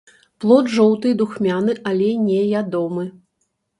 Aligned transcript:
Плод 0.43 0.69
жоўты 0.75 1.11
і 1.15 1.17
духмяны, 1.21 1.75
але 1.91 2.09
не 2.25 2.39
ядомы. 2.63 3.05